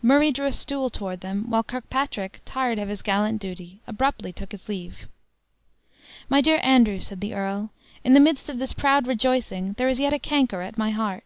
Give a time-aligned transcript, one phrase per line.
[0.00, 4.52] Murray drew a stool toward them, while Kirkpatrick, tired of his gallant duty, abruptly took
[4.52, 5.08] his leave.
[6.28, 7.70] "My dear Andrew," said the earl,
[8.04, 11.24] "in the midst of this proud rejoicing there is yet a canker at my heart.